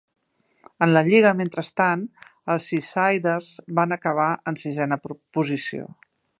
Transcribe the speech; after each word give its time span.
En 0.85 0.93
la 0.95 1.03
lliga, 1.07 1.33
mentrestant, 1.41 2.07
els 2.55 2.71
Seasiders 2.73 3.53
van 3.81 3.97
acabar 3.99 4.29
en 4.53 4.61
sisena 4.67 5.01
posició. 5.13 5.91